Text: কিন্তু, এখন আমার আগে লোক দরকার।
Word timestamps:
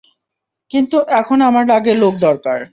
কিন্তু, 0.71 0.97
এখন 1.11 1.37
আমার 1.41 1.65
আগে 1.71 1.93
লোক 1.95 2.15
দরকার। 2.19 2.61